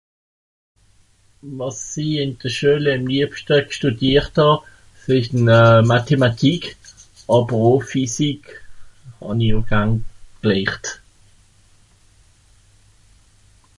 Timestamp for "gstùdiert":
3.69-4.33